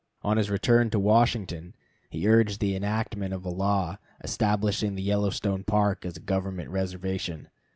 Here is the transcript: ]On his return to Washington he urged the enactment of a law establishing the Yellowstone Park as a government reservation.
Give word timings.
]On 0.23 0.37
his 0.37 0.49
return 0.49 0.89
to 0.89 0.99
Washington 0.99 1.75
he 2.09 2.27
urged 2.27 2.59
the 2.59 2.75
enactment 2.75 3.35
of 3.35 3.45
a 3.45 3.49
law 3.49 3.97
establishing 4.23 4.95
the 4.95 5.03
Yellowstone 5.03 5.63
Park 5.63 6.07
as 6.07 6.17
a 6.17 6.21
government 6.21 6.71
reservation. 6.71 7.49